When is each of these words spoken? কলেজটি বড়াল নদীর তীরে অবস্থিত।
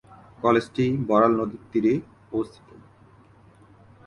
কলেজটি 0.39 0.85
বড়াল 1.09 1.31
নদীর 1.39 1.63
তীরে 1.71 1.93
অবস্থিত। 2.31 2.67